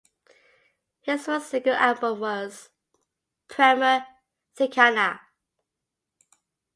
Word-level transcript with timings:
His 1.01 1.25
first 1.25 1.51
single 1.51 1.75
album 1.75 2.19
was 2.19 2.69
"Premer 3.47 4.03
Thikana". 4.57 5.19